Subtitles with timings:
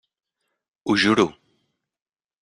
[0.85, 1.25] Ho juro.